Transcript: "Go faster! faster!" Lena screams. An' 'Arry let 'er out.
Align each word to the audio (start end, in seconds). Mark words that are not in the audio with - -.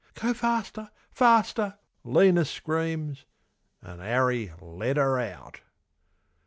"Go 0.15 0.33
faster! 0.33 0.89
faster!" 1.11 1.75
Lena 2.03 2.43
screams. 2.43 3.25
An' 3.83 4.01
'Arry 4.01 4.51
let 4.59 4.97
'er 4.97 5.19
out. 5.19 5.61